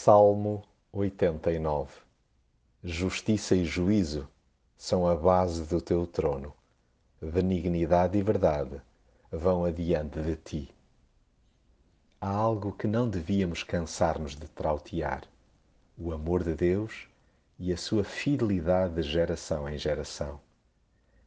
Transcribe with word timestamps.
Salmo 0.00 0.62
89 0.92 1.92
Justiça 2.84 3.56
e 3.56 3.64
juízo 3.64 4.28
são 4.76 5.08
a 5.08 5.16
base 5.16 5.64
do 5.64 5.80
teu 5.80 6.06
trono. 6.06 6.54
Benignidade 7.20 8.16
e 8.16 8.22
verdade 8.22 8.80
vão 9.28 9.64
adiante 9.64 10.20
de 10.20 10.36
ti. 10.36 10.74
Há 12.20 12.30
algo 12.30 12.70
que 12.70 12.86
não 12.86 13.10
devíamos 13.10 13.64
cansar-nos 13.64 14.36
de 14.36 14.46
trautear: 14.46 15.24
o 15.98 16.12
amor 16.12 16.44
de 16.44 16.54
Deus 16.54 17.08
e 17.58 17.72
a 17.72 17.76
sua 17.76 18.04
fidelidade 18.04 18.94
de 18.94 19.02
geração 19.02 19.68
em 19.68 19.76
geração. 19.76 20.40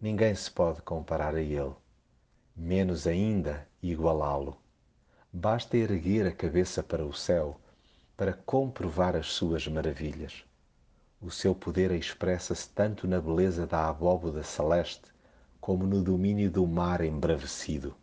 Ninguém 0.00 0.36
se 0.36 0.48
pode 0.48 0.80
comparar 0.82 1.34
a 1.34 1.42
Ele, 1.42 1.74
menos 2.54 3.08
ainda 3.08 3.66
igualá-lo. 3.82 4.56
Basta 5.32 5.76
erguer 5.76 6.28
a 6.28 6.32
cabeça 6.32 6.80
para 6.80 7.04
o 7.04 7.12
céu 7.12 7.58
para 8.22 8.34
comprovar 8.34 9.16
as 9.16 9.32
suas 9.32 9.66
maravilhas. 9.66 10.44
O 11.20 11.28
seu 11.28 11.56
poder 11.56 11.90
expressa-se 11.90 12.68
tanto 12.68 13.08
na 13.08 13.20
beleza 13.20 13.66
da 13.66 13.88
abóboda 13.88 14.44
celeste 14.44 15.10
como 15.60 15.84
no 15.84 16.00
domínio 16.00 16.48
do 16.48 16.64
mar 16.64 17.00
embravecido. 17.00 17.96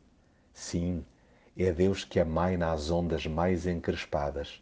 Sim, 0.54 1.06
é 1.56 1.72
Deus 1.72 2.04
que 2.04 2.20
amaina 2.20 2.74
as 2.74 2.92
ondas 2.92 3.26
mais 3.28 3.66
encrespadas. 3.66 4.62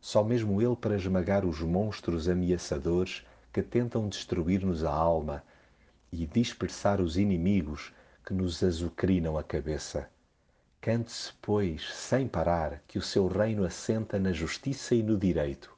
Só 0.00 0.22
mesmo 0.22 0.62
Ele 0.62 0.76
para 0.76 0.94
esmagar 0.94 1.44
os 1.44 1.58
monstros 1.60 2.28
ameaçadores 2.28 3.26
que 3.52 3.60
tentam 3.60 4.08
destruir-nos 4.08 4.84
a 4.84 4.92
alma 4.92 5.42
e 6.12 6.26
dispersar 6.26 7.00
os 7.00 7.16
inimigos 7.16 7.92
que 8.24 8.32
nos 8.32 8.62
azucrinam 8.62 9.36
a 9.36 9.42
cabeça. 9.42 10.08
Cante-se, 10.82 11.32
pois, 11.40 11.94
sem 11.94 12.26
parar, 12.26 12.82
que 12.88 12.98
o 12.98 13.02
seu 13.02 13.28
reino 13.28 13.64
assenta 13.64 14.18
na 14.18 14.32
justiça 14.32 14.96
e 14.96 15.00
no 15.00 15.16
direito, 15.16 15.72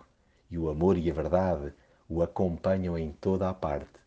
e 0.50 0.56
o 0.56 0.70
amor 0.70 0.96
e 0.96 1.10
a 1.10 1.12
verdade 1.12 1.74
o 2.08 2.22
acompanham 2.22 2.96
em 2.96 3.12
toda 3.12 3.50
a 3.50 3.52
parte. 3.52 4.00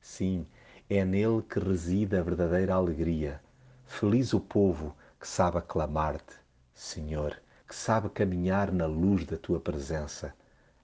Sim, 0.00 0.46
é 0.88 1.04
nele 1.04 1.42
que 1.42 1.58
reside 1.58 2.16
a 2.16 2.22
verdadeira 2.22 2.72
alegria. 2.72 3.38
Feliz 3.84 4.32
o 4.32 4.40
povo 4.40 4.96
que 5.20 5.28
sabe 5.28 5.58
aclamar-te, 5.58 6.36
Senhor, 6.72 7.36
que 7.68 7.74
sabe 7.76 8.08
caminhar 8.08 8.72
na 8.72 8.86
luz 8.86 9.26
da 9.26 9.36
tua 9.36 9.60
presença. 9.60 10.32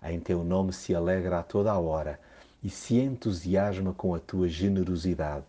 Em 0.03 0.21
teu 0.21 0.45
nome 0.45 0.75
se 0.75 0.95
alegra 0.95 1.39
a 1.39 1.43
toda 1.43 1.73
a 1.73 1.79
hora 1.79 2.21
e 2.63 2.69
se 2.69 2.99
entusiasma 2.99 3.95
com 3.95 4.15
a 4.15 4.19
tua 4.21 4.49
generosidade. 4.49 5.47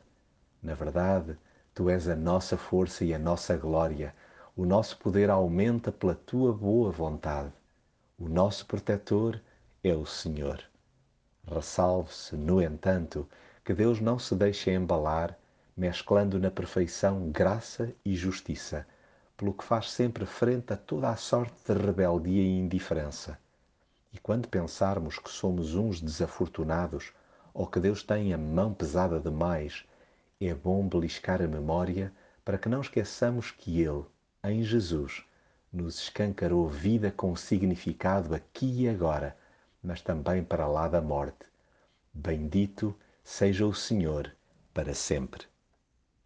Na 0.64 0.76
verdade, 0.76 1.38
Tu 1.78 1.92
és 1.92 2.08
a 2.08 2.16
nossa 2.16 2.58
força 2.58 3.06
e 3.06 3.14
a 3.14 3.20
nossa 3.20 3.56
glória. 3.56 4.12
O 4.56 4.66
nosso 4.66 4.98
poder 4.98 5.30
aumenta 5.30 5.92
pela 5.92 6.16
tua 6.16 6.52
boa 6.52 6.90
vontade. 6.90 7.54
O 8.18 8.28
nosso 8.28 8.66
protetor 8.66 9.40
é 9.84 9.94
o 9.94 10.04
Senhor. 10.04 10.60
Ressalve-se, 11.46 12.36
no 12.36 12.64
entanto, 12.64 13.30
que 13.64 13.76
Deus 13.76 14.02
não 14.02 14.18
se 14.18 14.34
deixa 14.34 14.72
embalar, 14.72 15.38
mesclando 15.78 16.40
na 16.40 16.50
perfeição 16.50 17.30
graça 17.30 17.94
e 18.04 18.16
justiça, 18.16 18.84
pelo 19.38 19.54
que 19.54 19.64
faz 19.64 19.92
sempre 19.92 20.26
frente 20.26 20.74
a 20.74 20.78
toda 20.78 21.12
a 21.12 21.16
sorte 21.16 21.54
de 21.64 21.80
rebeldia 21.80 22.42
e 22.42 22.58
indiferença. 22.58 23.38
E 24.12 24.18
quando 24.18 24.48
pensarmos 24.48 25.20
que 25.20 25.30
somos 25.30 25.76
uns 25.76 26.02
desafortunados 26.02 27.14
ou 27.54 27.68
que 27.68 27.80
Deus 27.80 28.02
tem 28.02 28.34
a 28.34 28.38
mão 28.40 28.74
pesada 28.74 29.20
demais, 29.20 29.86
é 30.40 30.54
bom 30.54 30.88
beliscar 30.88 31.42
a 31.42 31.48
memória 31.48 32.14
para 32.46 32.58
que 32.58 32.70
não 32.70 32.82
esqueçamos 32.82 33.52
que 33.52 33.82
Ele, 33.82 34.06
em 34.44 34.64
Jesus, 34.64 35.24
nos 35.74 36.00
escancarou 36.00 36.70
vida 36.70 37.12
com 37.12 37.36
significado 37.36 38.36
aqui 38.36 38.84
e 38.84 38.90
agora, 38.90 39.36
mas 39.82 40.02
também 40.02 40.44
para 40.44 40.68
lá 40.68 40.88
da 40.88 41.02
morte. 41.02 41.46
Bendito 42.14 42.96
seja 43.24 43.66
o 43.66 43.74
Senhor 43.74 44.32
para 44.74 44.94
sempre. 44.94 45.46